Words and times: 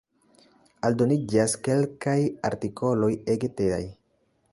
Aldoniĝas 0.87 1.53
kelkaj 1.67 2.15
artikoloj 2.51 3.11
ege 3.35 3.51
tedaj. 3.61 3.83